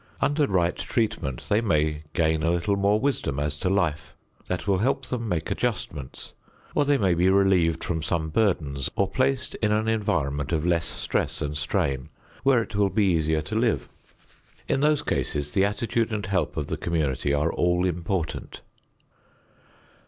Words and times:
Under 0.19 0.47
right 0.47 0.75
treatment 0.75 1.45
they 1.47 1.61
may 1.61 2.05
gain 2.13 2.41
a 2.41 2.49
little 2.49 2.75
more 2.75 2.99
wisdom 2.99 3.39
as 3.39 3.55
to 3.57 3.69
life 3.69 4.15
that 4.47 4.65
will 4.67 4.79
help 4.79 5.05
them 5.05 5.29
make 5.29 5.51
adjustments; 5.51 6.33
or 6.73 6.85
they 6.85 6.97
may 6.97 7.13
be 7.13 7.29
relieved 7.29 7.83
from 7.83 8.01
some 8.01 8.29
burdens, 8.31 8.89
or 8.95 9.07
placed 9.07 9.53
in 9.61 9.71
an 9.71 9.87
environment 9.87 10.51
of 10.51 10.65
less 10.65 10.85
stress 10.85 11.39
and 11.39 11.55
strain 11.55 12.09
where 12.41 12.63
it 12.63 12.75
will 12.75 12.89
be 12.89 13.05
easier 13.11 13.43
to 13.43 13.53
live. 13.53 13.89
In 14.67 14.79
those 14.79 15.03
cases, 15.03 15.51
the 15.51 15.65
attitude 15.65 16.11
and 16.11 16.25
help 16.25 16.57
of 16.57 16.65
the 16.65 16.77
community 16.77 17.31
are 17.31 17.53
all 17.53 17.85
important. 17.85 18.61